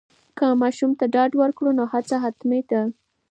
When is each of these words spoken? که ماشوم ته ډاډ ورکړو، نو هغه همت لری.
که 0.37 0.45
ماشوم 0.61 0.91
ته 0.99 1.05
ډاډ 1.13 1.31
ورکړو، 1.37 1.69
نو 1.77 1.83
هغه 1.93 2.15
همت 2.23 2.37
لری. 2.49 2.81